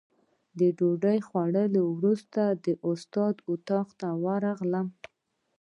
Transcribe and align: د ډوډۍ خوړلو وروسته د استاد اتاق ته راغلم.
د 0.59 0.61
ډوډۍ 0.77 1.17
خوړلو 1.27 1.81
وروسته 1.97 2.41
د 2.65 2.67
استاد 2.89 3.35
اتاق 3.51 3.87
ته 3.99 4.07
راغلم. 4.45 4.87